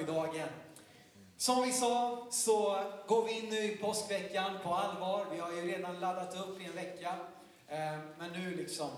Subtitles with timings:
[0.00, 0.48] förmiddagen.
[1.36, 5.26] Som vi sa så går vi in nu i påskveckan på allvar.
[5.32, 7.14] Vi har ju redan laddat upp i en vecka.
[7.68, 8.90] Eh, men nu liksom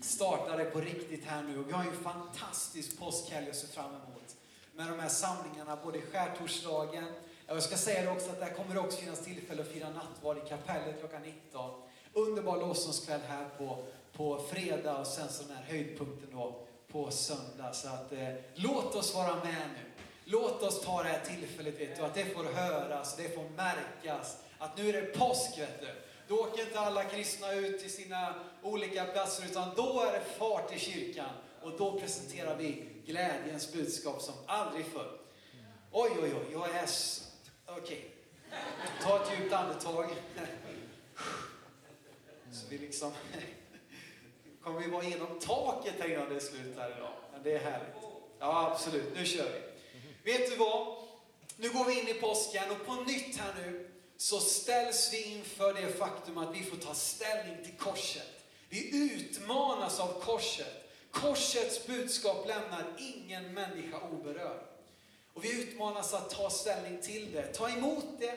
[0.00, 1.58] startar det på riktigt här nu.
[1.58, 4.36] Och vi har ju en fantastisk påskhelg att se fram emot.
[4.74, 7.04] Med de här samlingarna, både skärtorsdagen,
[7.46, 10.38] jag ska säga det också att där kommer det också finnas tillfälle att fira nattvard
[10.38, 11.70] i kapellet klockan 19.
[12.12, 17.72] Underbar lovsångskväll här på, på fredag och sen så den här höjdpunkten då på söndag.
[17.72, 19.87] Så att eh, låt oss vara med nu.
[20.30, 24.36] Låt oss ta det här tillfället, vet du, att det får höras, det får märkas.
[24.58, 25.88] Att nu är det påsk, vet du.
[26.28, 30.72] Då åker inte alla kristna ut till sina olika platser, utan då är det fart
[30.76, 31.30] i kyrkan.
[31.62, 35.18] Och då presenterar vi glädjens budskap som aldrig förr.
[35.92, 36.82] Oj, oj, oj, jag är...
[36.84, 37.32] s-
[37.66, 38.10] Okej.
[39.02, 40.06] Ta ett djupt andetag.
[42.52, 43.12] Så vi liksom...
[44.62, 47.12] Kommer vi vara genom taket här innan det är slut här idag.
[47.32, 47.94] Men det är härligt.
[48.38, 49.14] Ja, absolut.
[49.14, 49.77] Nu kör vi.
[50.24, 50.96] Vet du vad?
[51.56, 55.74] Nu går vi in i påsken och på nytt här nu så ställs vi inför
[55.74, 58.44] det faktum att vi får ta ställning till korset.
[58.68, 60.90] Vi utmanas av korset.
[61.10, 64.60] Korsets budskap lämnar ingen människa oberörd.
[65.34, 68.34] Och vi utmanas att ta ställning till det, ta emot det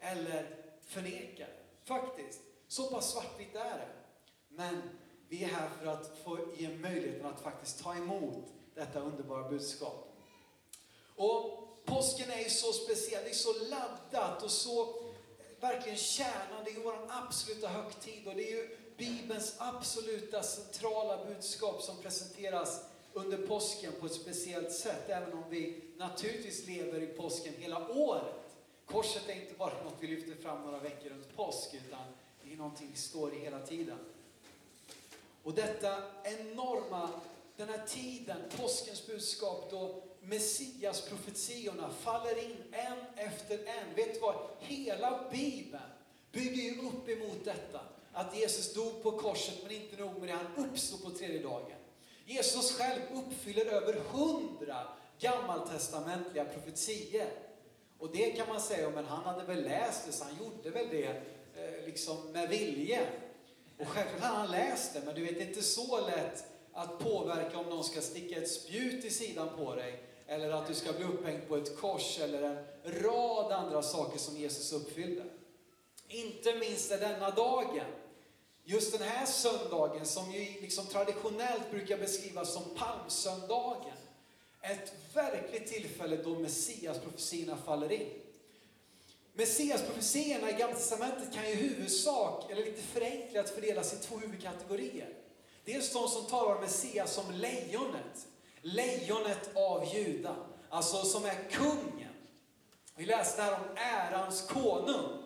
[0.00, 1.84] eller förneka det.
[1.84, 3.88] Faktiskt, så pass svartvitt är det.
[4.48, 4.82] Men
[5.28, 10.11] vi är här för att få ge möjligheten att faktiskt ta emot detta underbara budskap.
[11.16, 14.86] Och påsken är ju så speciell, det är så laddat och så eh,
[15.60, 21.82] verkligen kärnan, det är vår absoluta högtid och det är ju Bibelns absoluta centrala budskap
[21.82, 22.80] som presenteras
[23.12, 28.34] under påsken på ett speciellt sätt, även om vi naturligtvis lever i påsken hela året.
[28.86, 32.00] Korset är inte bara något vi lyfter fram några veckor runt påsk, utan
[32.44, 33.98] det är någonting vi står i hela tiden.
[35.42, 37.10] Och detta enorma,
[37.56, 43.94] den här tiden, påskens budskap, då Messias profetiorna faller in en efter en.
[43.96, 44.34] Vet du vad?
[44.60, 45.82] Hela Bibeln
[46.32, 47.80] bygger ju upp emot detta.
[48.12, 51.78] Att Jesus dog på korset, men inte nog med det, han uppstod på tredje dagen.
[52.26, 54.86] Jesus själv uppfyller över hundra
[55.20, 57.28] gammaltestamentliga profetier.
[57.98, 60.88] Och det kan man säga, men han hade väl läst det, så han gjorde väl
[60.90, 61.06] det
[61.56, 63.06] eh, liksom med vilje.
[63.78, 66.98] Och självklart hade han läst det, men du vet, det är inte så lätt att
[66.98, 70.92] påverka om någon ska sticka ett spjut i sidan på dig, eller att du ska
[70.92, 72.64] bli upphängd på ett kors, eller en
[73.02, 75.24] rad andra saker som Jesus uppfyllde.
[76.08, 77.86] Inte minst är denna dagen,
[78.64, 83.96] just den här söndagen som ju liksom traditionellt brukar beskrivas som palmsöndagen,
[84.60, 88.08] ett verkligt tillfälle då Messias profetierna faller in.
[89.34, 95.14] Messias-profetierna i Gamla Testamentet kan ju i huvudsak, eller lite förenklat, fördelas i två huvudkategorier.
[95.64, 98.26] Dels de som talar om Messias som lejonet,
[98.62, 100.36] lejonet av Juda,
[100.68, 102.12] alltså som är kungen.
[102.96, 105.22] Vi läste här om ärans konung.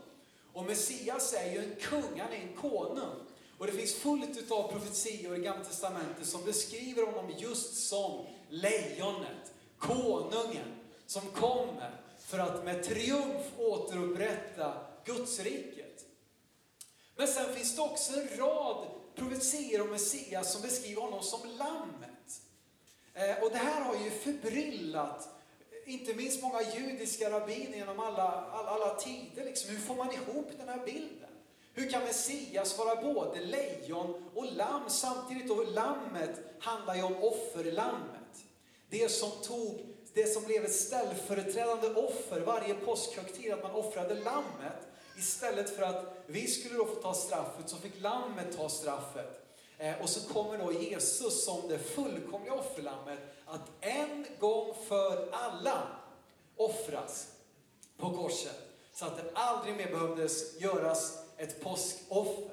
[0.53, 3.21] Och Messias är ju en kung, han är en konung.
[3.59, 9.53] Och det finns fullt av profetior i Gamla Testamentet som beskriver honom just som lejonet,
[9.79, 10.75] konungen,
[11.07, 14.75] som kommer för att med triumf återupprätta
[15.05, 16.05] Gudsriket.
[17.17, 22.16] Men sen finns det också en rad profetior om Messias som beskriver honom som lammet.
[23.17, 25.29] Eh, och det här har ju förbryllat
[25.71, 29.45] eh, inte minst många judiska rabbiner genom alla, alla, alla tider.
[29.45, 29.71] Liksom.
[29.71, 31.31] Hur får man ihop den här bilden?
[31.75, 35.51] Hur kan Messias vara både lejon och lamm samtidigt?
[35.51, 38.45] Och lammet handlar ju om offerlammet.
[38.91, 44.89] Det som tog, det som blev ett ställföreträdande offer varje påskhögtid, att man offrade lammet.
[45.19, 49.46] Istället för att vi skulle då få ta straffet så fick lammet ta straffet.
[49.79, 55.89] Eh, och så kommer då Jesus som det fullkomliga offerlammet att en gång för alla
[56.57, 57.27] offras
[57.97, 58.57] på korset.
[58.93, 62.51] Så att det aldrig mer behövdes göras ett påskoffer.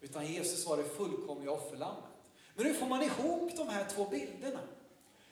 [0.00, 2.04] Utan Jesus var det fullkomliga offerlammet.
[2.54, 4.60] Men hur får man ihop de här två bilderna?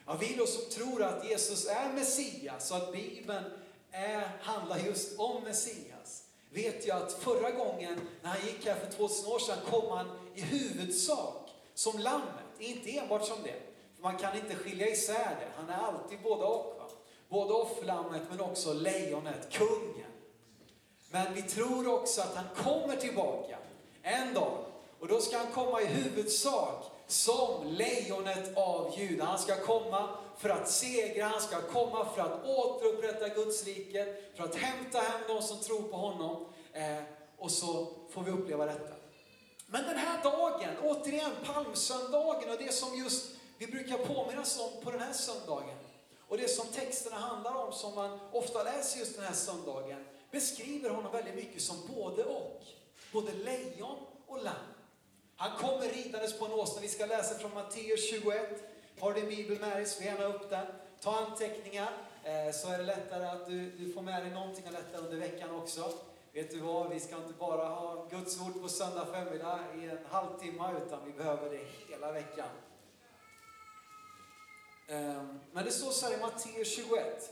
[0.05, 3.43] Ja, vi då som tror att Jesus är Messias och att Bibeln
[3.91, 6.23] är, handlar just om Messias.
[6.49, 10.09] Vet jag att förra gången när han gick här för 2000 år sedan kom han
[10.39, 13.55] i huvudsak som lammet, inte enbart som det.
[13.95, 15.47] för Man kan inte skilja isär det.
[15.55, 16.75] Han är alltid både och.
[16.77, 16.85] Va?
[17.29, 20.11] Både offerlammet men också lejonet, kungen.
[21.11, 23.57] Men vi tror också att han kommer tillbaka
[24.01, 24.57] en dag.
[24.99, 29.25] Och då ska han komma i huvudsak som lejonet av Juda.
[29.25, 34.43] Han ska komma för att segra, han ska komma för att återupprätta Guds rike, för
[34.43, 36.45] att hämta hem de som tror på honom.
[36.73, 37.03] Eh,
[37.37, 38.98] och så får vi uppleva detta.
[39.71, 44.91] Men den här dagen, återigen palmsöndagen och det som just vi brukar påminnas om på
[44.91, 45.77] den här söndagen.
[46.27, 50.89] Och det som texterna handlar om, som man ofta läser just den här söndagen, beskriver
[50.89, 52.61] honom väldigt mycket som både och.
[53.11, 54.55] Både lejon och lamm.
[55.35, 56.81] Han kommer ridandes på en åsna.
[56.81, 58.73] Vi ska läsa från Matteus 21.
[58.99, 60.65] Har du din bibel med dig, så gärna upp den.
[61.01, 61.91] Ta anteckningar,
[62.23, 65.17] eh, så är det lättare att du, du får med dig någonting och lättare under
[65.17, 65.93] veckan också.
[66.33, 70.05] Vet du vad, vi ska inte bara ha Guds ord på söndag förmiddag i en
[70.09, 72.49] halvtimme, utan vi behöver det hela veckan.
[74.87, 77.29] Ehm, men det står så här i Matteus 21,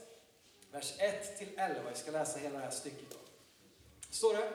[0.71, 1.75] vers 1-11.
[1.87, 3.09] Jag ska läsa hela det här stycket.
[3.09, 3.17] Då.
[4.09, 4.51] Står det,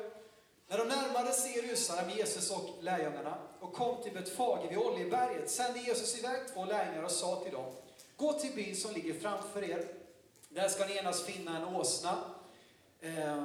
[0.68, 5.78] när de närmade sig Jerusalem, Jesus och lärjungarna, och kom till Betfage vid Oljeberget, sände
[5.78, 7.72] Jesus iväg två lärjungar och sa till dem,
[8.16, 9.88] gå till byn som ligger framför er.
[10.48, 12.24] Där ska ni genast finna en åsna
[13.00, 13.44] eh,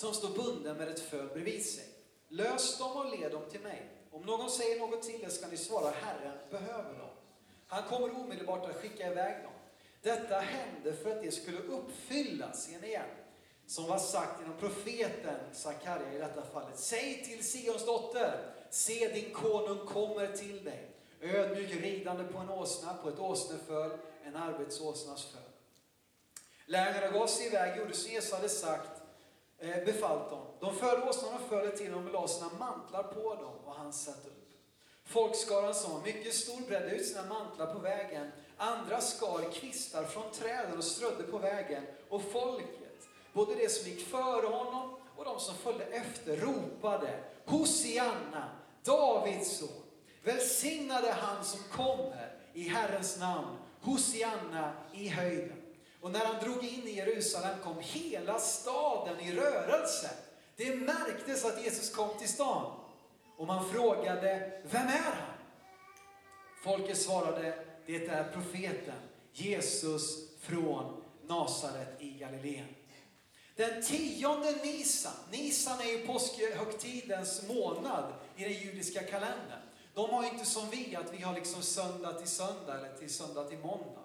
[0.00, 1.84] som står bunden med ett föl bredvid sig.
[2.28, 3.88] Lös dem och led dem till mig.
[4.10, 7.10] Om någon säger något till er ska ni svara, Herren behöver dem.
[7.66, 9.52] Han kommer omedelbart att skicka iväg dem.
[10.02, 13.10] Detta hände för att det skulle uppfyllas, ser ni igen,
[13.66, 16.78] som var sagt genom profeten Sakarja i detta fallet.
[16.78, 20.90] Säg till Sions dotter, se din konung kommer till dig.
[21.20, 23.90] Ödmjuk ridande på en åsna, på ett åsneföl,
[24.24, 25.40] en arbetsåsnas föl.
[26.66, 28.89] Lärjungarna gav sig iväg, gjorde som Jesus hade sagt,
[29.60, 30.46] Eh, befallt dem.
[30.60, 33.92] De förde åsnorna och fölet till dem och lade sina mantlar på dem och han
[33.92, 34.50] satte upp.
[35.04, 38.30] Folkskaran som var mycket stor bredde ut sina mantlar på vägen.
[38.56, 41.82] Andra skar kvistar från träden och strödde på vägen.
[42.08, 48.48] Och folket, både de som gick före honom och de som följde efter, ropade Hosianna,
[48.84, 49.82] Davids son.
[50.22, 53.56] Välsignade han som kommer i Herrens namn.
[53.80, 55.59] Hosianna i höjden.
[56.00, 60.10] Och när han drog in i Jerusalem kom hela staden i rörelse.
[60.56, 62.72] Det märktes att Jesus kom till stan.
[63.36, 65.34] Och man frågade, vem är han?
[66.64, 68.94] Folket svarade, det är profeten
[69.32, 72.74] Jesus från Nasaret i Galileen.
[73.56, 79.60] Den tionde Nisan, Nisan är ju påskhögtidens månad i den judiska kalendern.
[79.94, 83.44] De har inte som vi, att vi har liksom söndag till söndag eller till söndag
[83.44, 83.99] till måndag.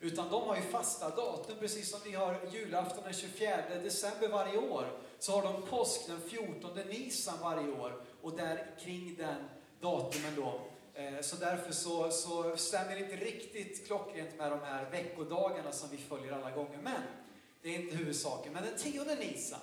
[0.00, 4.58] Utan de har ju fasta datum, precis som vi har julafton den 24 december varje
[4.58, 4.86] år.
[5.18, 9.48] Så har de påsk den 14 Nisan varje år och där kring den
[9.80, 10.60] datumen då.
[10.94, 15.88] Eh, så därför så, så stämmer det inte riktigt klockrent med de här veckodagarna som
[15.90, 16.78] vi följer alla gånger.
[16.82, 17.02] Men
[17.62, 18.52] det är inte huvudsaken.
[18.52, 19.60] Men den 10 Nisan,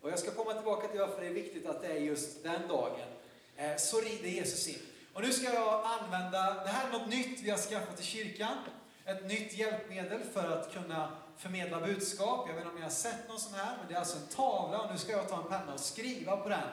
[0.00, 2.68] och jag ska komma tillbaka till varför det är viktigt att det är just den
[2.68, 3.08] dagen,
[3.56, 4.82] eh, så rider Jesus in.
[5.12, 8.56] Och nu ska jag använda, det här är något nytt vi har skaffat i kyrkan
[9.04, 12.48] ett nytt hjälpmedel för att kunna förmedla budskap.
[12.48, 14.26] Jag vet inte om ni har sett någon sån här, men det är alltså en
[14.26, 16.68] tavla och nu ska jag ta en penna och skriva på den.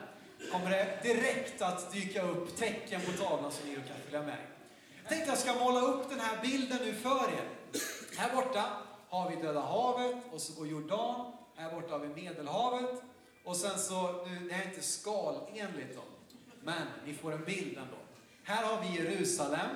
[0.52, 4.38] Kommer det direkt att dyka upp tecken på tavlan så ni kan följa med.
[5.02, 7.50] Jag tänkte jag ska måla upp den här bilden nu för er.
[8.18, 8.66] Här borta
[9.10, 11.32] har vi Döda havet och så går Jordan.
[11.56, 13.02] Här borta har vi Medelhavet.
[13.44, 16.02] Och sen så, nu, det här är inte skalenligt då,
[16.64, 17.98] men ni får en bild ändå.
[18.44, 19.70] Här har vi Jerusalem.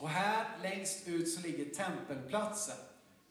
[0.00, 2.76] Och här längst ut så ligger tempelplatsen.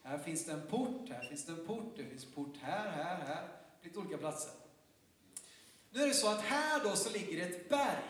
[0.02, 3.16] Här finns det en port, här finns det en port, det finns port här, här,
[3.26, 3.48] här.
[3.82, 4.52] Lite olika platser.
[5.90, 8.02] Nu är det så att här då så ligger ett berg.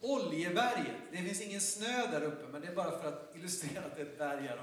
[0.00, 0.96] Oljeberget.
[1.10, 4.02] Det finns ingen snö där uppe, men det är bara för att illustrera att det
[4.02, 4.56] är ett berg här.
[4.56, 4.62] Då.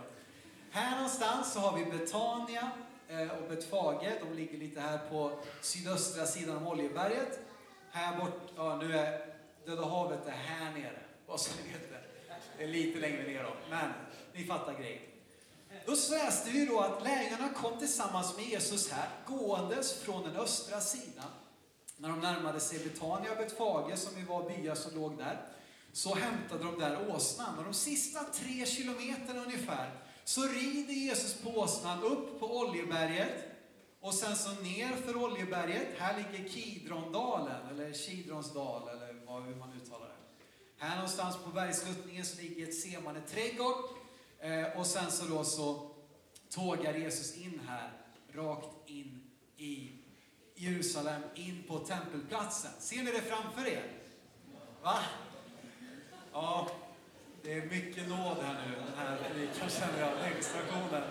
[0.71, 2.71] Här någonstans så har vi Betania
[3.07, 4.19] eh, och Betfage.
[4.21, 7.39] De ligger lite här på sydöstra sidan om Oljeberget.
[7.91, 12.10] Här bort, ja nu är Döda havet är här nere, vad ska ni veta?
[12.61, 12.67] Det.
[12.67, 13.91] Är lite längre ner då, men
[14.33, 15.01] ni fattar grejen.
[15.85, 20.81] Då läste vi då att lärjungarna kom tillsammans med Jesus här, gåendes från den östra
[20.81, 21.29] sidan.
[21.97, 25.47] När de närmade sig Betania och Betfage, som ju var byar som låg där,
[25.93, 27.57] så hämtade de där åsnan.
[27.57, 29.91] Och de sista tre kilometerna ungefär,
[30.23, 33.47] så rider Jesus på åsnan upp på Oljeberget,
[33.99, 39.07] och sen så ner för Oljeberget, här ligger Kidrondalen, eller Kidronsdal, eller
[39.45, 40.10] hur man uttalar det.
[40.83, 43.75] Här någonstans på bergsluttningen så ligger ett Semane trädgård.
[44.39, 45.91] Eh, och sen så då så
[46.49, 47.91] tågar Jesus in här,
[48.33, 49.23] rakt in
[49.57, 49.91] i
[50.55, 52.71] Jerusalem, in på tempelplatsen.
[52.79, 53.83] Ser ni det framför er?
[54.81, 54.99] Va?
[56.33, 56.71] Ja,
[57.43, 61.03] Det är mycket nåd här nu, den här predikan känner jag, demonstrationen.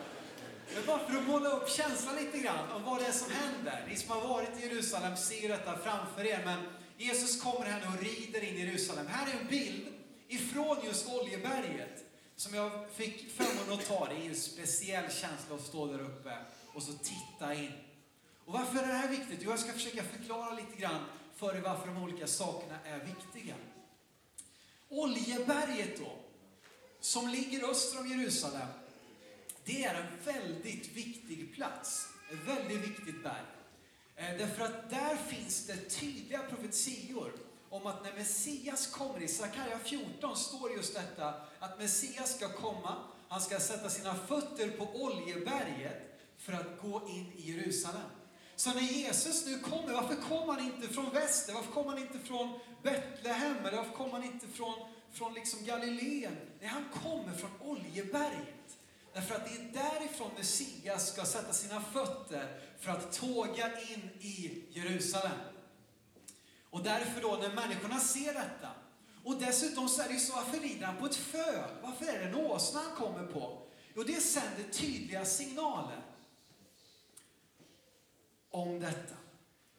[0.75, 3.87] Men bara för att måla upp känslan lite grann om vad det är som händer.
[3.89, 6.59] Ni som har varit i Jerusalem ser detta framför er, men
[7.01, 9.07] Jesus kommer här nu och rider in i Jerusalem.
[9.07, 9.87] Här är en bild
[10.29, 12.05] ifrån just Oljeberget
[12.37, 14.09] som jag fick förmånen att ta.
[14.09, 16.39] Det är en speciell känsla att stå där uppe
[16.75, 17.73] och så titta in.
[18.45, 19.39] Och varför är det här viktigt?
[19.43, 21.05] Jo, jag ska försöka förklara lite grann
[21.37, 23.55] för er varför de olika sakerna är viktiga.
[24.89, 26.13] Oljeberget då,
[27.01, 28.69] som ligger öster om Jerusalem,
[29.65, 32.09] det är en väldigt viktig plats.
[32.33, 33.60] Ett väldigt viktigt berg.
[34.21, 37.33] Eh, därför att där finns det tydliga profetior
[37.71, 42.97] om att när Messias kommer, i Sakarja 14 står just detta, att Messias ska komma,
[43.29, 48.11] han ska sätta sina fötter på Oljeberget för att gå in i Jerusalem.
[48.57, 51.53] Så när Jesus nu kommer, varför kommer han inte från väster?
[51.55, 53.57] Varför kommer han inte från Betlehem?
[53.67, 54.75] Eller varför kommer han inte från,
[55.13, 56.37] från liksom Galileen?
[56.61, 58.79] Nej, han kommer från Oljeberget.
[59.13, 64.65] Därför att det är därifrån Messias ska sätta sina fötter för att tåga in i
[64.71, 65.39] Jerusalem.
[66.71, 68.71] Och därför då, när människorna ser detta,
[69.25, 71.71] och dessutom så är det ju så, varför rider han på ett föl?
[71.83, 73.67] Varför är det en åsna han kommer på?
[73.95, 76.03] Jo, det sänder tydliga signaler
[78.51, 79.15] om detta.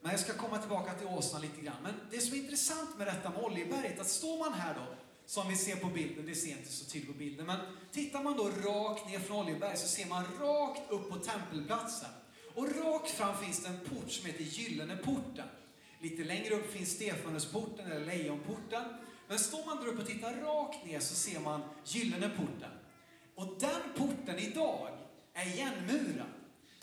[0.02, 1.84] Men jag ska komma tillbaka till åsnan lite grann.
[1.84, 4.96] Men det som är intressant med detta med Oljeberget, att står man här då,
[5.32, 7.58] som vi ser på bilden, det ser inte så tydligt på bilden, men
[7.92, 12.10] tittar man då rakt ner från Oljeberg så ser man rakt upp på tempelplatsen.
[12.56, 15.48] Och rakt fram finns det en port som heter Gyllene porten.
[16.00, 18.84] Lite längre upp finns Stefanusporten eller Lejonporten.
[19.28, 22.72] Men står man där uppe och tittar rakt ner så ser man Gyllene porten.
[23.36, 24.90] Och den porten idag
[25.34, 26.28] är igenmurad.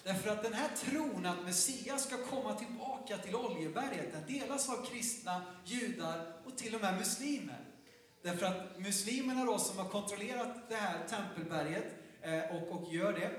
[0.02, 4.86] Därför att den här tron att Messias ska komma tillbaka till Oljeberget, den delas av
[4.86, 7.67] kristna, judar och till och med muslimer.
[8.28, 11.84] Därför att muslimerna då som har kontrollerat det här tempelberget
[12.22, 13.30] eh, och, och gör det,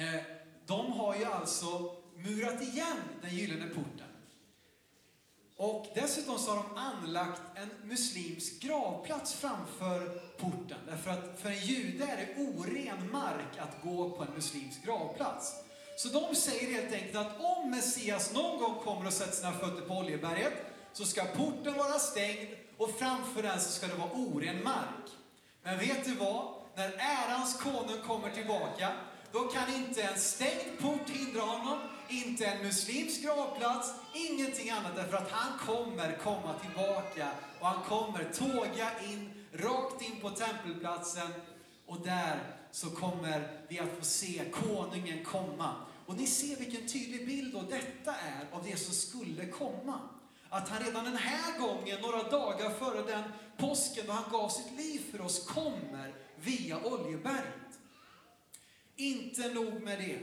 [0.00, 0.22] eh,
[0.66, 4.08] de har ju alltså murat igen den gyllene porten.
[5.56, 10.78] Och dessutom så har de anlagt en muslimsk gravplats framför porten.
[10.86, 15.54] Därför att för en jude är det oren mark att gå på en muslimsk gravplats.
[15.98, 19.88] Så de säger helt enkelt att om Messias någon gång kommer och sätter sina fötter
[19.88, 20.52] på Oljeberget
[20.92, 25.10] så ska porten vara stängd och framför den så ska det vara oren mark.
[25.62, 26.54] Men vet du vad?
[26.76, 28.92] När ärans konung kommer tillbaka,
[29.32, 31.78] då kan inte en stängd port hindra honom,
[32.08, 37.28] inte en muslimsk gravplats, ingenting annat därför att han kommer komma tillbaka
[37.60, 41.28] och han kommer tåga in, rakt in på tempelplatsen
[41.86, 45.74] och där så kommer vi att få se konungen komma.
[46.06, 50.00] Och ni ser vilken tydlig bild då detta är av det som skulle komma.
[50.54, 53.24] Att han redan den här gången, några dagar före den
[53.56, 57.78] påsken då han gav sitt liv för oss, kommer via Oljeberget.
[58.96, 60.18] Inte nog med det,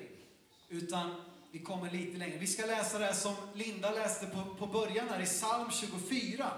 [0.69, 1.21] utan
[1.51, 2.38] vi kommer lite längre.
[2.38, 6.51] Vi ska läsa det som Linda läste på, på början här i psalm 24.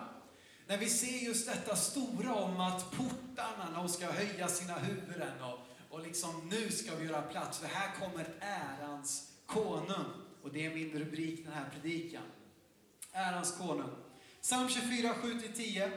[0.67, 5.59] När vi ser just detta stora om att portarna, de ska höja sina huvuden och,
[5.89, 10.05] och liksom nu ska vi göra plats, för här kommer ärans konung.
[10.43, 12.23] Och det är min rubrik den här predikan.
[13.13, 13.89] Ärans konung.
[14.41, 15.91] Psalm 24, 7-10.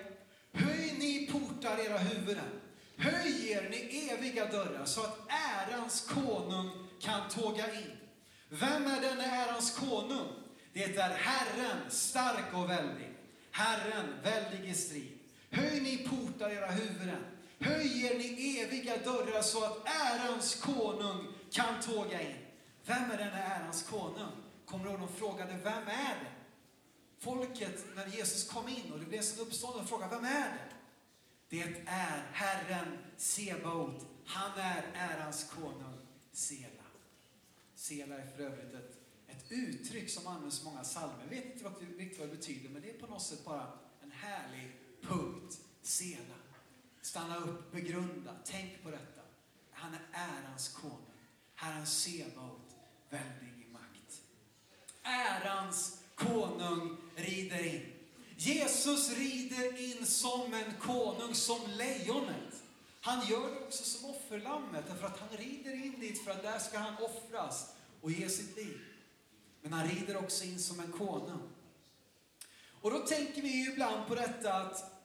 [0.53, 2.61] Höj ni portar era huvuden.
[2.97, 6.71] Höj er ni eviga dörrar så att ärans konung
[7.01, 7.97] kan tåga in.
[8.49, 10.29] Vem är denne ärans konung?
[10.73, 13.11] Det är Herren, stark och väldig.
[13.51, 15.19] Herren, väldig i strid.
[15.51, 17.25] Höj ni portar era huvuden.
[17.59, 22.37] Höj er ni eviga dörrar så att ärans konung kan tåga in.
[22.87, 24.33] Vem är denne ärans konung?
[24.67, 26.36] Kommer du ihåg de frågade, vem är det?
[27.19, 30.77] Folket, när Jesus kom in och det blev en uppståndelse, och frågade, vem är det?
[31.49, 34.07] Det är Herren Sebaot.
[34.25, 36.83] Han är ärans konung, Sela.
[37.75, 41.17] Sela är för övrigt ett, ett uttryck som används i många psalmer.
[41.23, 43.79] Jag vet inte vad, riktigt vad det betyder, men det är på något sätt bara
[44.03, 45.59] en härlig punkt.
[45.83, 46.35] Sela.
[47.01, 49.21] Stanna upp, begrunda, tänk på detta.
[49.71, 50.99] Han är ärans konung.
[51.55, 52.77] Herren Sebaot,
[53.11, 54.23] väldig i makt.
[55.03, 57.93] Ärans konung rider in.
[58.37, 62.63] Jesus rider in som en konung, som lejonet.
[63.01, 66.59] Han gör det också som offerlammet, därför att han rider in dit för att där
[66.59, 68.81] ska han offras och ge sitt liv.
[69.63, 71.51] Men han rider också in som en konung.
[72.81, 75.03] Och då tänker vi ju ibland på detta att,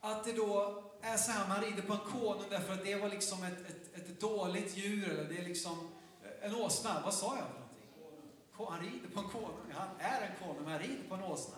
[0.00, 3.08] att det då är så här, man rider på en konung därför att det var
[3.08, 5.88] liksom ett, ett, ett dåligt djur, eller det är liksom
[6.40, 7.00] en åsna.
[7.04, 7.65] Vad sa jag?
[8.64, 9.72] Han rider på en konung.
[9.72, 11.56] Han är en konung, men han rider på en åsna.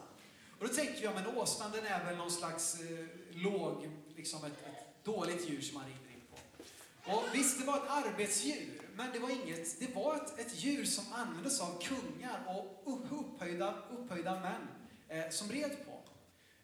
[0.59, 4.67] Och då tänker jag, men åsnan den är väl någon slags eh, låg, liksom ett,
[4.67, 7.13] ett dåligt djur som han rider in på.
[7.13, 10.85] Och visst, det var ett arbetsdjur, men det var, inget, det var ett, ett djur
[10.85, 14.69] som användes av kungar och upphöjda, upphöjda män
[15.09, 15.99] eh, som red på.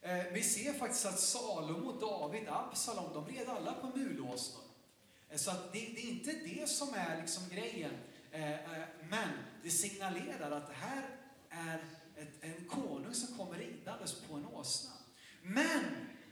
[0.08, 4.62] Eh, vi ser faktiskt att Salomo, David, Absalom, de red alla på mulåsnor.
[5.30, 7.92] Eh, så att det, det, är inte det som är liksom grejen.
[8.34, 9.28] Eh, eh, men
[9.62, 11.04] det signalerar att det här
[11.50, 11.78] är
[12.16, 14.90] ett, en konung som kommer ridandes på en åsna.
[15.42, 15.84] Men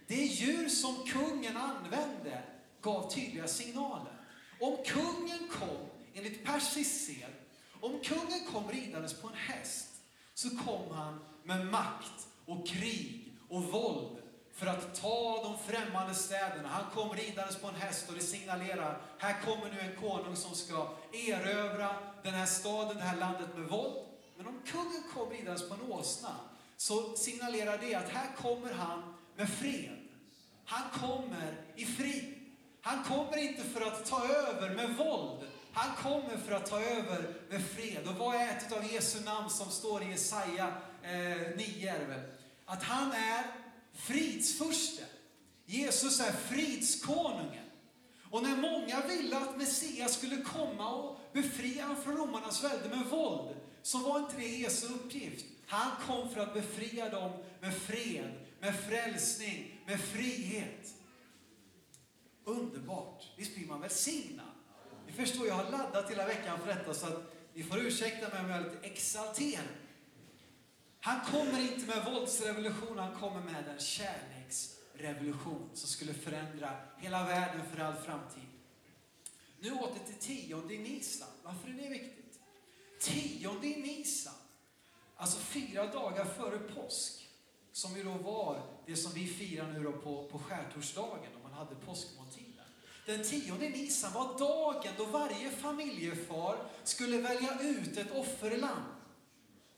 [0.06, 2.42] det djur som kungen använde
[2.80, 4.12] gav tydliga signaler.
[4.60, 7.30] Om kungen kom, enligt persisk sed,
[7.80, 9.88] om kungen kom ridandes på en häst,
[10.34, 14.21] så kom han med makt och krig och våld
[14.62, 16.68] för att ta de främmande städerna.
[16.68, 20.54] Han kom ridandes på en häst och det signalerar, här kommer nu en konung som
[20.54, 21.90] ska erövra
[22.22, 24.06] den här staden, det här landet med våld.
[24.36, 26.36] Men om kungen kom ridandes på en åsna,
[26.76, 29.98] så signalerar det att här kommer han med fred.
[30.64, 32.34] Han kommer i frid.
[32.82, 35.46] Han kommer inte för att ta över med våld.
[35.72, 38.08] Han kommer för att ta över med fred.
[38.08, 41.94] Och vad är ett av Jesu namn som står i Jesaja eh, 9?
[42.66, 43.61] Att han är
[43.94, 45.04] fridsfurste.
[45.66, 47.64] Jesus är fridskonungen.
[48.30, 53.06] Och när många ville att Messias skulle komma och befria dem från romarnas välde med
[53.06, 55.44] våld, så var inte det Jesu uppgift.
[55.66, 60.94] Han kom för att befria dem med fred, med frälsning, med frihet.
[62.44, 63.24] Underbart!
[63.36, 64.46] Visst blir man välsignad?
[65.06, 68.40] Ni förstår, jag har laddat hela veckan för detta så att ni får ursäkta mig
[68.40, 69.64] om jag är lite exalterad.
[71.04, 77.60] Han kommer inte med våldsrevolution, han kommer med en kärleksrevolution som skulle förändra hela världen
[77.70, 78.48] för all framtid.
[79.60, 81.28] Nu åter till tionde i Nisan.
[81.42, 82.40] Varför är det viktigt?
[83.00, 84.34] Tionde i Nisan,
[85.16, 87.28] alltså fyra dagar före påsk,
[87.72, 91.52] som ju då var det som vi firar nu då på, på skärtorsdagen, då man
[91.52, 92.64] hade påskmåltiden.
[93.06, 99.01] Den tionde Nisan var dagen då varje familjefar skulle välja ut ett offerlamm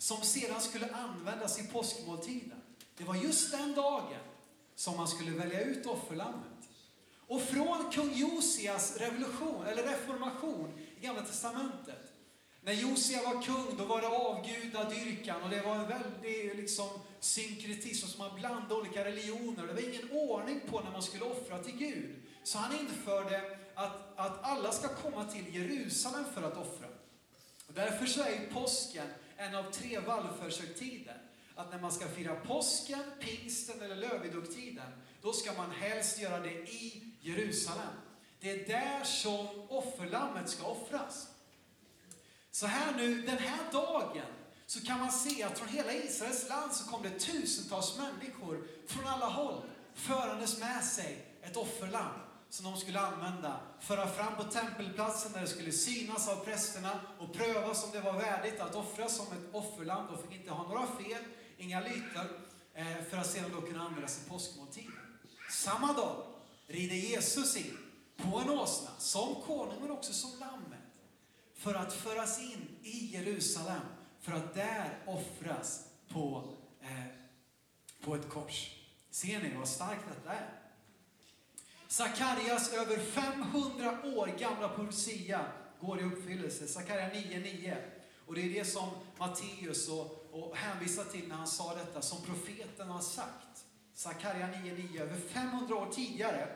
[0.04, 2.60] som sedan skulle användas i påskmåltiden.
[2.96, 4.20] Det var just den dagen
[4.74, 6.68] som man skulle välja ut offerlammet.
[7.26, 12.12] Och från kung Josias revolution, eller reformation i Gamla Testamentet.
[12.60, 16.88] När Josia var kung, då var det avgudadyrkan och det var en väldig liksom,
[17.20, 19.66] synkretism som man blandade olika religioner.
[19.66, 22.22] Det var ingen ordning på när man skulle offra till Gud.
[22.42, 26.88] Så han införde att, att alla ska komma till Jerusalem för att offra.
[27.66, 31.22] Och därför så är påsken en av tre vallförsöktider.
[31.54, 34.92] Att när man ska fira påsken, pingsten eller lövidogtiden,
[35.22, 37.94] då ska man helst göra det i Jerusalem.
[38.40, 41.28] Det är där som offerlammet ska offras.
[42.50, 44.26] Så här nu, den här dagen,
[44.66, 49.06] så kan man se att från hela Israels land så kom det tusentals människor från
[49.06, 49.62] alla håll,
[49.94, 52.20] förandes med sig ett offerlamm
[52.54, 57.32] som de skulle använda, föra fram på tempelplatsen där det skulle synas av prästerna och
[57.32, 60.08] prövas om det var värdigt att offras som ett offerland.
[60.08, 61.22] De fick inte ha några fel,
[61.56, 62.28] inga lyter,
[62.74, 64.92] eh, för att sedan då kunna användas i påskmåltiden.
[65.50, 66.26] Samma dag
[66.66, 67.78] rider Jesus in
[68.16, 70.92] på en åsna, som konung men också som lammet,
[71.54, 73.82] för att föras in i Jerusalem,
[74.20, 77.04] för att där offras på, eh,
[78.04, 78.70] på ett kors.
[79.10, 80.63] Ser ni vad starkt detta är?
[81.94, 85.44] Sakarias över 500 år gamla profetia
[85.80, 86.68] går i uppfyllelse.
[86.68, 87.76] Sakarja 9.9.
[88.26, 92.22] Och det är det som Matteus och, och hänvisar till när han sa detta, som
[92.22, 93.64] profeten har sagt.
[93.94, 95.00] Sakarja 9.9.
[95.00, 96.48] Över 500 år tidigare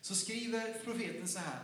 [0.00, 1.62] så skriver profeten så här.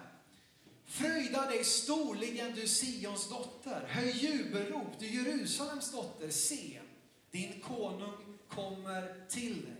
[0.87, 6.81] Fröjda dig storligen du Sions dotter, höj jubelrop du Jerusalems dotter, se,
[7.31, 9.77] din konung kommer till dig.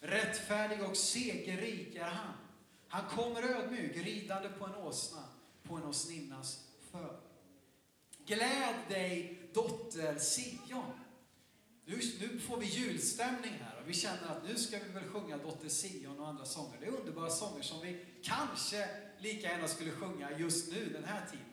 [0.00, 2.43] Rättfärdig och segerrik är han.
[2.94, 5.22] Han kommer ödmjuk, ridande på en åsna,
[5.62, 7.16] på en åsninnas föl.
[8.26, 11.00] Gläd dig, dotter Sion.
[11.84, 15.36] Nu, nu får vi julstämning här och vi känner att nu ska vi väl sjunga
[15.36, 16.80] Dotter Sion och andra sånger.
[16.80, 21.26] Det är underbara sånger som vi kanske lika gärna skulle sjunga just nu, den här
[21.26, 21.46] tiden.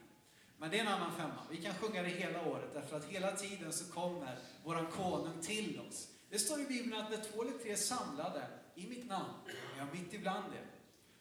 [0.58, 1.46] Men det är en annan femma.
[1.52, 5.80] Vi kan sjunga det hela året därför att hela tiden så kommer våran konung till
[5.90, 6.08] oss.
[6.30, 9.34] Det står i Bibeln att när två eller tre är samlade i mitt namn,
[9.80, 10.71] är mitt ibland er.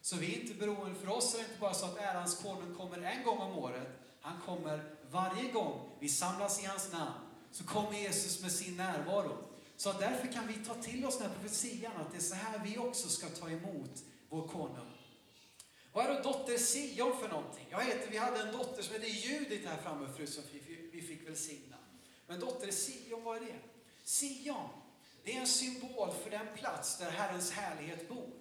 [0.03, 2.75] Så vi är inte beroende, för oss är det inte bara så att ärans konung
[2.75, 3.89] kommer en gång om året.
[4.21, 7.15] Han kommer varje gång vi samlas i hans namn,
[7.53, 9.39] så kommer Jesus med sin närvaro.
[9.77, 12.61] Så därför kan vi ta till oss den här profetian, att det är så här
[12.65, 14.97] vi också ska ta emot vår konung.
[15.93, 17.67] Vad är då dotter Sion för någonting?
[17.71, 20.43] Jag heter, vi hade en dotter som hette Judit här framme förut som
[20.93, 21.77] vi fick välsigna.
[22.27, 23.59] Men dotter Sion, vad är det?
[24.05, 24.69] Sion,
[25.25, 28.39] det är en symbol för den plats där Herrens härlighet bor.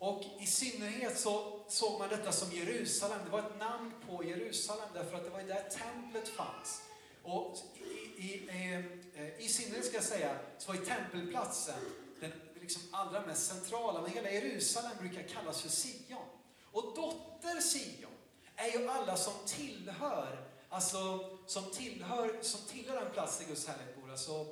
[0.00, 3.18] Och i synnerhet så såg man detta som Jerusalem.
[3.24, 6.82] Det var ett namn på Jerusalem därför att det var där templet fanns.
[7.22, 8.84] Och i, i, i,
[9.14, 11.78] eh, i synnerhet ska jag säga, så var ju tempelplatsen
[12.20, 14.02] den liksom allra mest centrala.
[14.02, 16.26] Men hela Jerusalem brukar kallas för Sion.
[16.64, 18.10] Och dotter Sion
[18.56, 23.96] är ju alla som tillhör, alltså som tillhör, som tillhör den plats där Guds härlighet
[23.96, 24.10] bor.
[24.10, 24.46] Alltså,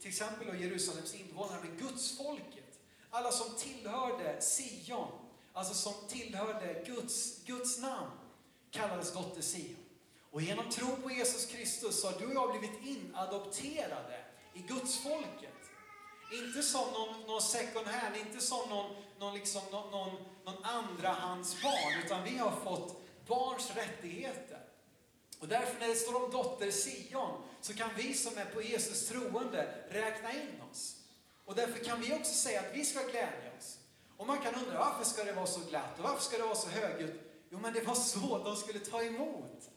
[0.00, 2.65] till exempel då Jerusalems invånare, men gudsfolket.
[3.10, 5.08] Alla som tillhörde Sion,
[5.52, 8.10] alltså som tillhörde Guds, Guds namn,
[8.70, 9.76] kallades dotter Sion.
[10.30, 14.98] Och genom tro på Jesus Kristus så har du och jag blivit inadopterade i Guds
[14.98, 15.52] folket.
[16.32, 20.14] Inte som någon, någon second hand, inte som någon, någon, liksom, någon, någon,
[20.44, 24.60] någon andrahandsbarn, utan vi har fått barns rättigheter.
[25.38, 29.08] Och därför när det står om dotter Sion, så kan vi som är på Jesus
[29.08, 30.95] troende räkna in oss.
[31.46, 33.78] Och därför kan vi också säga att vi ska glädja oss.
[34.16, 36.54] Och man kan undra, varför ska det vara så glatt och varför ska det vara
[36.54, 37.20] så högljutt?
[37.50, 39.70] Jo, men det var så de skulle ta emot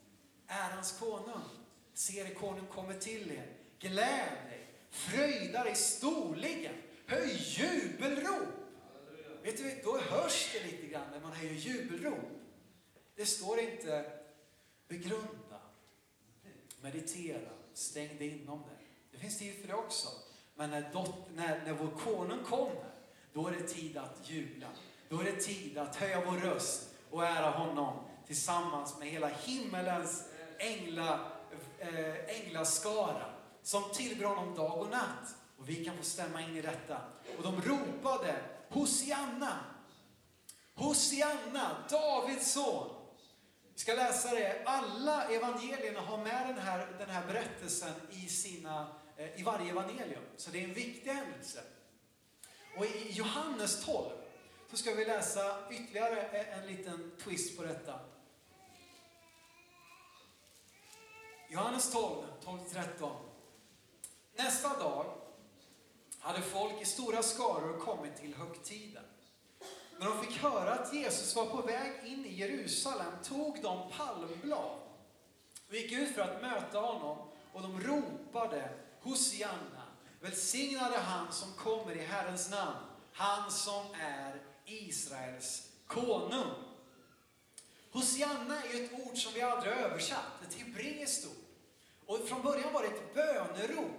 [0.48, 1.50] ärans konung.
[1.94, 3.58] Se er konung kommer till er.
[3.80, 8.48] Gläd dig, fröjda dig storligen, höj jubelrop.
[9.44, 12.20] Vet du, då hörs det lite grann när man höjer jubelrop.
[13.16, 14.12] Det står inte
[14.88, 15.62] begrunda,
[16.82, 18.86] meditera, stäng dig inom det.
[19.12, 20.08] Det finns tid för det också.
[20.60, 22.92] Men när, dot, när, när vår konung kommer,
[23.34, 24.68] då är det tid att jubla.
[25.10, 30.24] Då är det tid att höja vår röst och ära honom tillsammans med hela himmelens
[30.58, 31.20] ängla,
[31.80, 33.26] äh, änglaskara
[33.64, 35.36] som tillber honom dag och natt.
[35.58, 36.98] Och vi kan få stämma in i detta.
[37.38, 38.36] Och de ropade
[38.70, 39.60] Hosianna!
[40.76, 42.90] Hosianna, Davids son!
[43.74, 44.62] Vi ska läsa det.
[44.66, 48.88] Alla evangelierna har med den här, den här berättelsen i, sina,
[49.20, 50.24] Eh, i varje evangelium.
[50.38, 51.64] Så det är en viktig händelse.
[52.78, 54.10] Och i Johannes 12
[54.70, 58.00] så ska vi läsa ytterligare en liten twist på detta.
[61.50, 63.12] Johannes 12, 12-13.
[64.36, 65.06] Nästa dag
[66.20, 69.04] hade folk i stora skaror kommit till högtiden.
[70.00, 74.80] När de fick höra att Jesus var på väg in i Jerusalem tog de palmblad
[75.68, 77.18] och gick ut för att möta honom
[77.54, 78.70] och de ropade
[79.02, 79.84] Hosianna,
[80.22, 82.78] välsignade han som kommer i Herrens namn,
[83.14, 86.70] han som är Israels konung.
[87.92, 91.34] Hosianna är ju ett ord som vi aldrig har översatt, ett hebreiskt ord.
[92.06, 93.92] Och från början var det ett bönerop.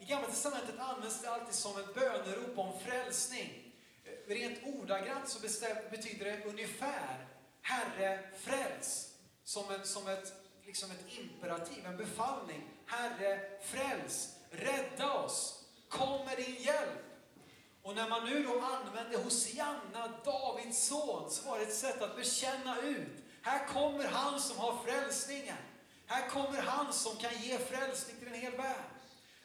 [0.00, 3.72] I Gamla Testamentet används det alltid som ett bönerop om frälsning.
[4.26, 5.40] Rent ordagrant så
[5.90, 7.28] betyder det ungefär
[7.62, 9.10] Herre fräls.
[9.44, 10.32] Som, en, som ett,
[10.66, 12.73] liksom ett imperativ, en befallning.
[12.86, 17.04] Herre fräls, rädda oss, kom med din hjälp.
[17.82, 22.16] Och när man nu då använde Hosianna, Davids son, så var det ett sätt att
[22.16, 23.24] bekänna ut.
[23.42, 25.56] Här kommer han som har frälsningen.
[26.06, 28.84] Här kommer han som kan ge frälsning till en hel värld.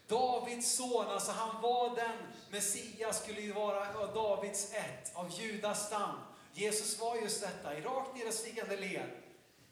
[0.07, 2.17] Davids son, alltså han var den
[2.51, 6.15] Messias, skulle ju vara Davids ett, av Judas stam.
[6.53, 9.09] Jesus var just detta, i rakt nedstigande led.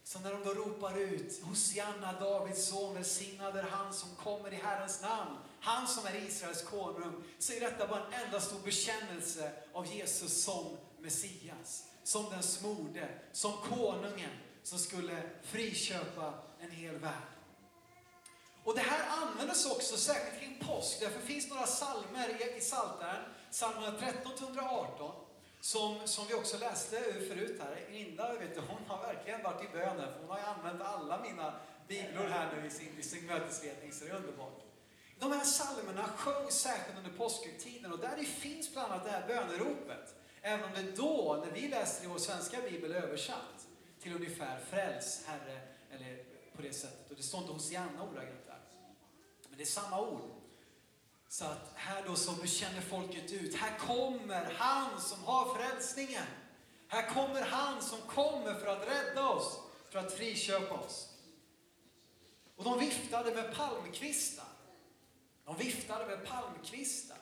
[0.08, 4.56] Så när de då ropar ut, Hosianna, Davids son, välsignad är han som kommer i
[4.56, 9.52] Herrens namn, han som är Israels konung, så är detta bara en enda stor bekännelse
[9.74, 14.30] av Jesus som Messias, som den smorde, som konungen
[14.63, 17.28] som skulle friköpa en hel värld.
[18.63, 21.00] Och det här användes också särskilt kring påsk.
[21.00, 25.26] Därför finns några salmer i Psaltaren, psalmerna 13-118,
[25.62, 27.88] som, som vi också läste ur förut här.
[27.91, 31.22] Linda, vet du, hon har verkligen varit i bönen, för hon har ju använt alla
[31.22, 34.63] mina bibelor här nu i sin, i sin mötesledning, så det är underbart.
[35.20, 39.28] De här psalmerna sjöngs särskilt under påskhögtiden och där det finns bland annat det här
[39.28, 40.15] böneropet.
[40.41, 43.67] Även om det då, när vi läste i vår svenska bibel, översatt
[44.00, 46.24] till ungefär Fräls Herre, eller
[46.56, 47.10] på det sättet.
[47.10, 48.60] Och det står inte Hosianna ordagrant där.
[49.50, 50.22] Men det är samma ord.
[51.29, 56.23] Så att här då så bekänner folket ut, här kommer han som har frälsningen.
[56.87, 59.59] Här kommer han som kommer för att rädda oss,
[59.89, 61.09] för att friköpa oss.
[62.55, 64.45] Och de viftade med palmkvistar.
[65.45, 67.17] De viftade med palmkvistar.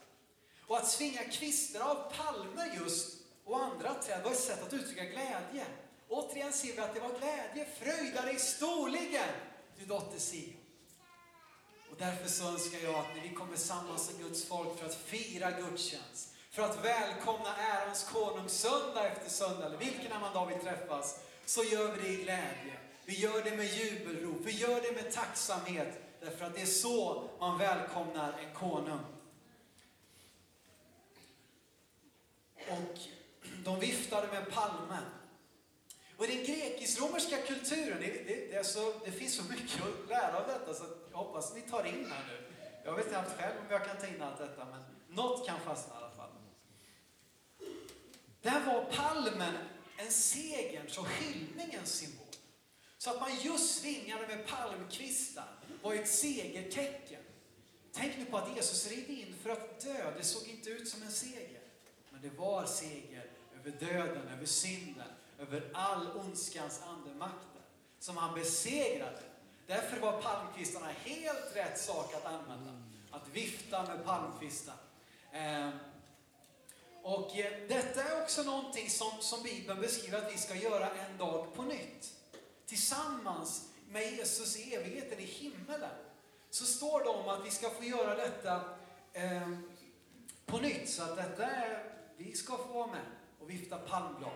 [0.67, 5.03] Och att svinga kvistar av palmer just och andra träd var ett sätt att uttrycka
[5.03, 5.65] glädje.
[6.07, 9.29] Återigen ser vi att det var glädje, fröjda dig storligen,
[9.79, 10.64] du dotter Sion.
[11.91, 14.95] Och därför så önskar jag att när vi kommer samman som Guds folk för att
[14.95, 20.63] fira gudstjänst, för att välkomna ärans konung söndag efter söndag, eller vilken annan dag vi
[20.63, 22.79] träffas, så gör vi det i glädje.
[23.05, 27.29] Vi gör det med jubelrop, vi gör det med tacksamhet, därför att det är så
[27.39, 29.05] man välkomnar en konung.
[32.69, 32.97] Och
[33.63, 35.03] de viftade med palmen.
[36.17, 40.37] Och i den grekisk-romerska kulturen, det, det, det, så, det, finns så mycket att lära
[40.37, 42.55] av detta så jag hoppas ni tar in här nu.
[42.83, 44.83] Jag vet inte själv om jag kan ta in allt detta, men
[45.15, 46.29] något kan fastna i alla fall.
[48.41, 49.53] Där var palmen
[49.97, 52.25] en segerns och hyllningens symbol.
[52.97, 55.47] Så att man just svingade med palmkvistar
[55.81, 57.21] var ett segertecken.
[57.93, 60.13] Tänk nu på att Jesus red in för att dö.
[60.17, 61.61] Det såg inte ut som en seger.
[62.09, 65.07] Men det var seger över döden, över synden,
[65.47, 67.61] över all ondskans andemakter
[67.99, 69.19] som han besegrade.
[69.67, 72.71] Därför var palmkvistarna helt rätt sak att använda.
[73.11, 74.75] Att vifta med palmkvistar.
[75.31, 75.69] Eh,
[77.03, 81.17] och eh, detta är också någonting som, som Bibeln beskriver att vi ska göra en
[81.17, 82.13] dag på nytt.
[82.65, 85.95] Tillsammans med Jesus i evigheten i himmelen.
[86.49, 88.61] Så står det om att vi ska få göra detta
[89.13, 89.49] eh,
[90.45, 90.89] på nytt.
[90.89, 93.05] Så att detta är, vi ska få vara med
[93.39, 94.31] och vifta palmblad.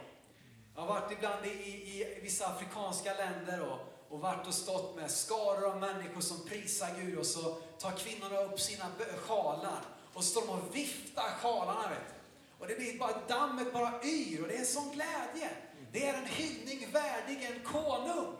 [0.79, 4.95] Jag har varit ibland i, i, i vissa afrikanska länder och, och varit och stått
[4.95, 8.85] med skaror av människor som prisar Gud och så tar kvinnorna upp sina
[9.27, 9.81] sjalar
[10.13, 11.89] och står de och viftar sjalarna.
[11.89, 12.15] Vet
[12.59, 15.49] Och det blir bara, dammet bara yr och det är en sån glädje.
[15.91, 18.35] Det är en hyllning värdig en konung.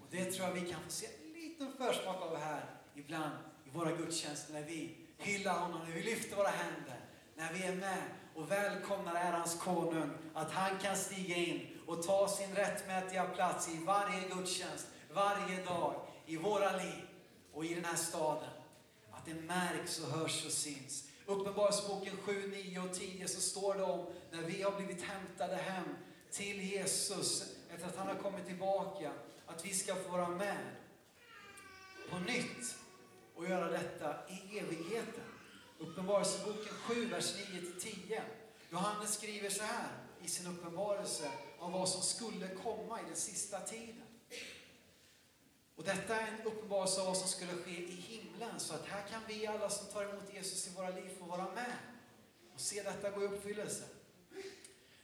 [0.00, 3.34] Och det tror jag vi kan få se en liten försmak av här ibland
[3.64, 7.00] i våra gudstjänster när vi hyllar honom, när vi lyfter våra händer,
[7.36, 8.02] när vi är med
[8.34, 13.84] och välkomnar ärans konung, att han kan stiga in och ta sin rättmätiga plats i
[13.84, 15.94] varje gudstjänst, varje dag,
[16.26, 17.08] i våra liv
[17.52, 18.50] och i den här staden.
[19.10, 21.08] Att det märks och hörs och syns.
[21.26, 25.84] Uppenbarelseboken 7, 9 och 10 så står det om när vi har blivit hämtade hem
[26.30, 29.12] till Jesus efter att han har kommit tillbaka,
[29.46, 30.58] att vi ska få vara med
[32.10, 32.76] på nytt
[33.34, 35.31] och göra detta i evigheten.
[35.82, 38.20] Uppenbarelseboken 7, vers 9-10.
[38.70, 39.88] Johannes skriver så här
[40.24, 44.02] i sin uppenbarelse om vad som skulle komma i den sista tiden.
[45.76, 48.60] Och detta är en uppenbarelse av vad som skulle ske i himlen.
[48.60, 51.54] Så att här kan vi alla som tar emot Jesus i våra liv få vara
[51.54, 51.76] med
[52.54, 53.84] och se detta gå i uppfyllelse.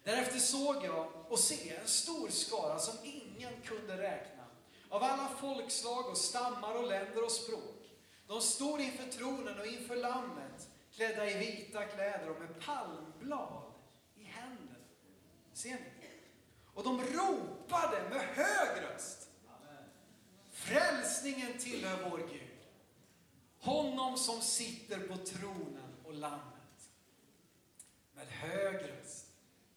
[0.05, 4.45] Därefter såg jag och se en stor skara som ingen kunde räkna.
[4.88, 7.78] Av alla folkslag och stammar och länder och språk.
[8.29, 13.73] De stod inför tronen och inför lammet, klädda i vita kläder och med palmblad
[14.17, 14.75] i händerna.
[15.53, 16.11] Ser ni?
[16.75, 19.29] Och de ropade med hög röst.
[20.53, 22.59] Frälsningen tillhör vår Gud.
[23.61, 26.91] Honom som sitter på tronen och lammet.
[28.14, 29.27] Med hög röst.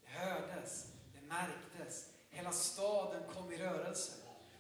[0.04, 2.10] Det hördes, det märktes.
[2.30, 4.12] Hela staden kom i rörelse.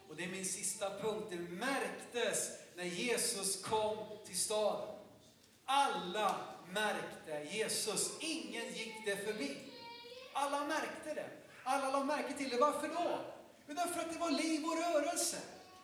[0.09, 1.27] Och det är min sista punkt.
[1.29, 4.87] Det märktes när Jesus kom till staden.
[5.65, 6.35] Alla
[6.73, 8.11] märkte Jesus.
[8.19, 9.57] Ingen gick det förbi.
[10.33, 11.29] Alla märkte det.
[11.63, 12.57] Alla la märke till det.
[12.57, 13.19] Varför då?
[13.67, 15.37] Jo, därför att det var liv och rörelse.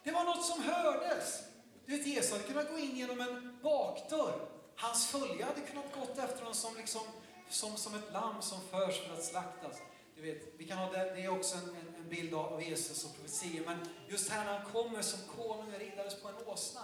[0.04, 1.44] Det var något som hördes.
[1.86, 4.48] Du vet, Jesus hade kunnat gå in genom en bakdörr.
[4.76, 7.02] Hans följe hade kunnat gått efter honom som, liksom,
[7.50, 9.78] som, som ett lamm som förs för att slaktas.
[10.16, 13.16] Du vet, vi kan ha det, det är också en, en bild av Jesus och
[13.16, 16.82] profetier, men just här när han kommer som konung och riddares på en åsna,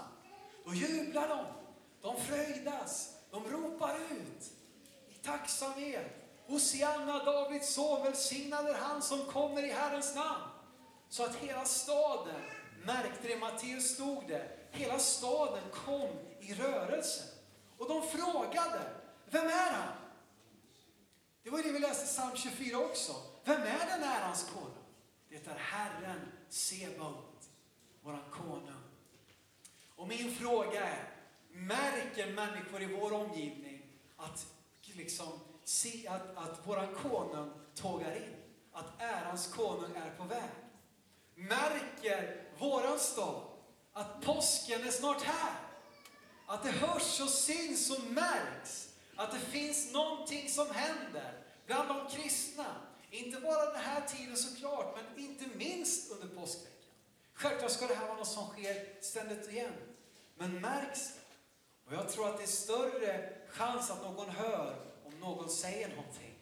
[0.66, 1.46] då jublar de.
[2.02, 3.14] De fröjdas.
[3.32, 4.52] De ropar ut
[5.10, 6.24] i tacksamhet.
[6.48, 10.44] Hosianna, Davids son, välsignad är han som kommer i Herrens namn.
[11.10, 12.42] Så att hela staden
[12.86, 16.10] märkte det, Matteus stod det, hela staden kom
[16.40, 17.24] i rörelse.
[17.78, 18.80] Och de frågade,
[19.30, 19.94] vem är han?
[21.44, 23.16] Det var det vi läste i psalm 24 också.
[23.44, 24.73] Vem är den ärans konung?
[25.34, 27.50] Det är Herren Sebaot,
[28.02, 28.84] våran konung.
[29.96, 31.10] Och min fråga är,
[31.52, 33.82] märker människor i vår omgivning
[34.18, 34.48] att,
[34.94, 38.36] liksom, se att, att våran konung tågar in?
[38.72, 40.50] Att ärans konung är på väg?
[41.36, 43.44] Märker våran stad
[43.94, 45.56] att påsken är snart här?
[46.46, 52.10] Att det hörs och syns och märks att det finns någonting som händer bland de
[52.10, 52.93] kristna.
[53.14, 56.74] Inte bara den här tiden såklart, men inte minst under påskveckan.
[57.34, 59.76] Självklart ska det här vara något som sker ständigt och jämt.
[60.36, 61.22] Men märks det?
[61.86, 66.34] Och jag tror att det är större chans att någon hör om någon säger någonting.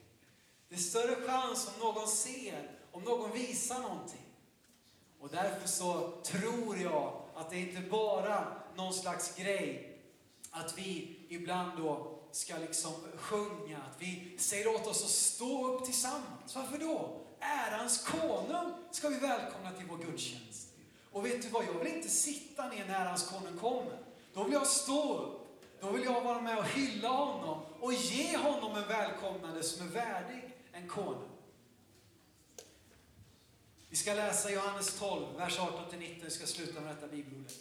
[0.69, 4.25] Det är större chans om någon ser, om någon visar någonting.
[5.19, 9.99] Och därför så tror jag att det inte bara någon slags grej
[10.51, 15.85] att vi ibland då ska liksom sjunga, att vi säger åt oss att stå upp
[15.85, 16.55] tillsammans.
[16.55, 17.21] Varför då?
[17.39, 20.67] Ärans konung ska vi välkomna till vår gudstjänst.
[21.11, 23.97] Och vet du vad, jag vill inte sitta ner när ärans konung kommer.
[24.33, 25.41] Då vill jag stå upp.
[25.81, 29.91] Då vill jag vara med och hylla honom och ge honom en välkomnande som är
[29.91, 31.29] värdig en konung.
[33.89, 36.23] Vi ska läsa Johannes 12, vers 18-19.
[36.23, 37.53] Vi ska sluta med detta bibelordet.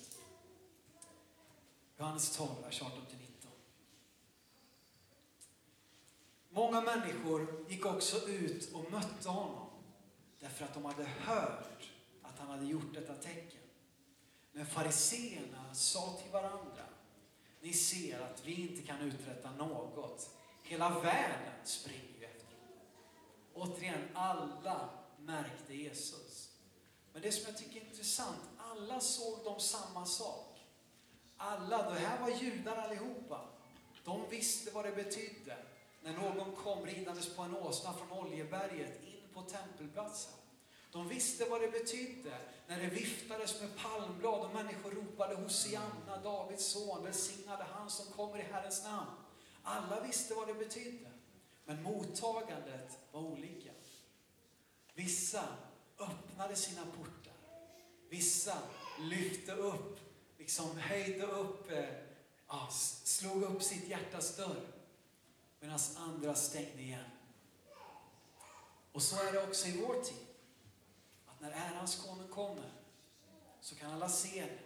[1.99, 3.20] Johannes 12, vers 18-19.
[6.53, 9.71] Många människor gick också ut och mötte honom
[10.41, 11.91] därför att de hade hört
[12.23, 13.61] att han hade gjort detta tecken.
[14.53, 16.85] Men fariseerna sa till varandra,
[17.61, 20.31] ni ser att vi inte kan uträtta något.
[20.63, 22.79] Hela världen springer ju efter honom.
[23.55, 26.51] Återigen, alla märkte Jesus.
[27.13, 30.61] Men det som jag tycker är intressant, alla såg de samma sak.
[31.37, 33.49] Alla, det här var judar allihopa.
[34.05, 35.57] De visste vad det betydde
[36.03, 40.33] när någon kom ridandes på en åsna från Oljeberget in på tempelplatsen.
[40.93, 46.65] De visste vad det betydde när det viftades med palmblad och människor ropade Hosianna, Davids
[46.65, 49.11] son, välsignade han som kommer i Herrens namn.
[49.63, 51.11] Alla visste vad det betydde,
[51.65, 53.71] men mottagandet var olika.
[54.95, 55.45] Vissa
[55.99, 57.35] öppnade sina portar.
[58.09, 58.59] Vissa
[58.99, 60.01] lyfte upp,
[60.39, 62.69] liksom höjde upp, eh,
[63.05, 64.80] slog upp sitt hjärtas dörr.
[65.61, 67.05] Medan andra stängde igen.
[68.93, 70.27] Och så är det också i vår tid.
[71.27, 72.71] Att när ärans konung kommer
[73.61, 74.59] så kan alla se det.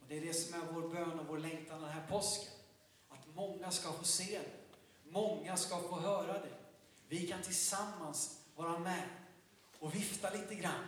[0.00, 2.52] Och det är det som är vår bön och vår längtan den här påsken.
[3.08, 4.80] Att många ska få se det.
[5.10, 6.54] Många ska få höra det.
[7.08, 9.08] Vi kan tillsammans vara med
[9.80, 10.84] och vifta lite grann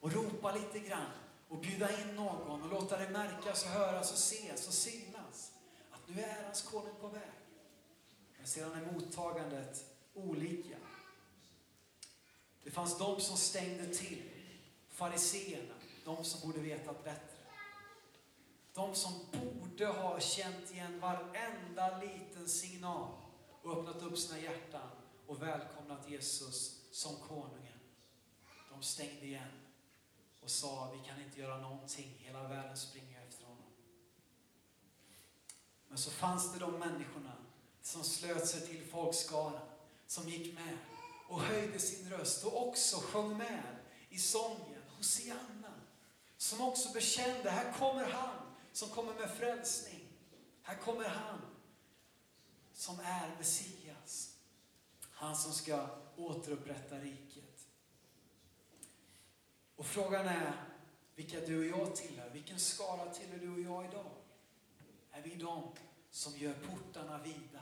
[0.00, 1.10] och ropa lite grann
[1.48, 5.52] och bjuda in någon och låta det märkas och höras och ses och synas
[5.90, 7.45] att nu är ärans konung på väg.
[8.46, 10.76] Men sedan är mottagandet olika.
[12.64, 14.22] Det fanns de som stängde till,
[14.88, 17.36] fariseerna, de som borde vetat bättre.
[18.74, 23.08] De som borde ha känt igen varenda liten signal
[23.62, 24.90] och öppnat upp sina hjärtan
[25.26, 27.78] och välkomnat Jesus som konungen.
[28.70, 29.60] De stängde igen
[30.40, 33.72] och sa, vi kan inte göra någonting, hela världen springer efter honom.
[35.88, 37.45] Men så fanns det de människorna
[37.86, 39.60] som slöt sig till folkskaran,
[40.06, 40.78] som gick med
[41.28, 43.76] och höjde sin röst och också sjöng med
[44.08, 45.72] i sången Hosianna.
[46.36, 48.36] Som också bekände, här kommer han
[48.72, 50.08] som kommer med frälsning.
[50.62, 51.40] Här kommer han
[52.72, 54.36] som är Messias.
[55.10, 57.66] Han som ska återupprätta riket.
[59.76, 60.64] Och frågan är
[61.14, 62.30] vilka du och jag tillhör.
[62.30, 64.10] Vilken skara tillhör du och jag idag?
[65.10, 65.72] Är vi de
[66.10, 67.60] som gör portarna vida?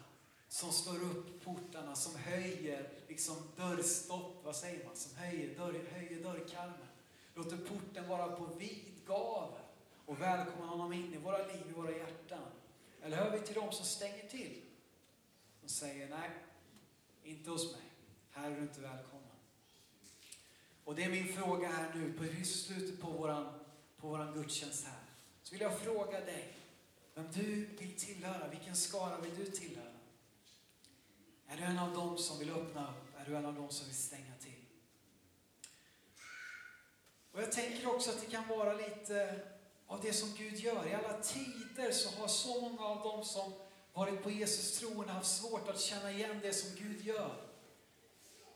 [0.54, 4.96] Som slår upp portarna, som höjer liksom dörrstopp, vad säger man?
[4.96, 6.88] Som höjer, dörr, höjer dörrkarmen.
[7.34, 9.60] Låter porten vara på vid gavel
[10.06, 12.42] och välkomnar honom in i våra liv, i våra hjärtan.
[13.02, 14.62] Eller hör vi till dem som stänger till?
[15.64, 16.30] och säger nej,
[17.24, 17.82] inte hos mig.
[18.30, 19.28] Här är du inte välkommen.
[20.84, 23.60] Och det är min fråga här nu på slutet på våran,
[23.96, 25.02] på våran gudstjänst här.
[25.42, 26.56] Så vill jag fråga dig
[27.14, 28.48] vem du vill tillhöra.
[28.48, 29.93] Vilken skara vill du tillhöra?
[31.54, 33.20] Är du en av dem som vill öppna upp?
[33.20, 34.64] Är du en av dem som vill stänga till?
[37.32, 39.40] Och jag tänker också att det kan vara lite
[39.86, 40.86] av det som Gud gör.
[40.86, 43.52] I alla tider så har så många av dem som
[43.92, 47.34] varit på Jesus troende haft svårt att känna igen det som Gud gör.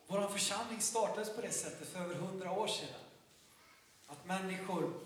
[0.07, 3.01] Vår församling startades på det sättet för över hundra år sedan.
[4.07, 5.01] Att människor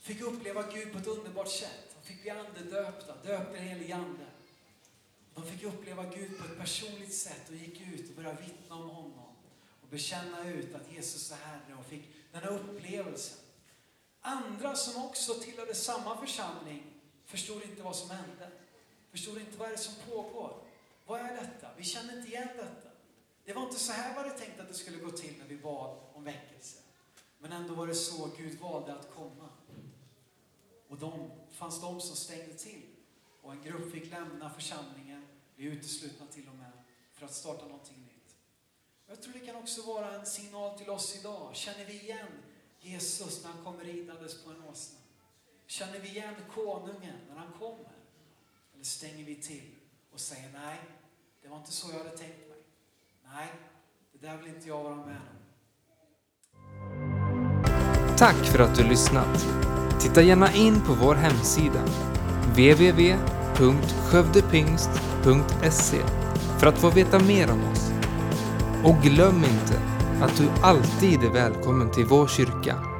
[0.00, 1.96] fick uppleva Gud på ett underbart sätt.
[2.00, 4.33] De fick bli andedöpta, döpta i helig ande.
[5.34, 8.88] De fick uppleva Gud på ett personligt sätt och gick ut och började vittna om
[8.88, 9.34] honom.
[9.82, 13.38] Och bekänna ut att Jesus är Herre och fick den här upplevelsen.
[14.20, 16.82] Andra som också tillhörde samma församling
[17.24, 18.50] förstod inte vad som hände.
[19.10, 20.62] Förstod inte vad är det som pågår.
[21.06, 21.68] Vad är detta?
[21.76, 22.88] Vi känner inte igen detta.
[23.44, 25.56] Det var inte så här var det tänkt att det skulle gå till när vi
[25.56, 26.78] bad om väckelse.
[27.38, 29.48] Men ändå var det så Gud valde att komma.
[30.88, 32.82] Och de fanns de som stängde till.
[33.42, 35.03] Och en grupp fick lämna församlingen,
[35.56, 36.72] bli uteslutna till och med,
[37.12, 38.36] för att starta någonting nytt.
[39.06, 41.50] Jag tror det kan också vara en signal till oss idag.
[41.56, 42.28] Känner vi igen
[42.80, 44.98] Jesus när han kommer ridandes på en åsna?
[45.66, 47.92] Känner vi igen konungen när han kommer?
[48.74, 49.74] Eller stänger vi till
[50.12, 50.78] och säger nej,
[51.42, 52.58] det var inte så jag hade tänkt mig.
[53.24, 53.48] Nej,
[54.12, 55.44] det där vill inte jag vara med om.
[58.18, 59.46] Tack för att du lyssnat.
[60.00, 61.84] Titta gärna in på vår hemsida
[63.58, 66.02] www.skövdepingst.se
[66.58, 67.90] för att få veta mer om oss.
[68.84, 69.80] Och glöm inte
[70.20, 72.93] att du alltid är välkommen till vår kyrka